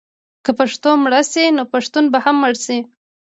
[0.45, 2.79] که پښتو مړه شي نو پښتون به هم مړ شي.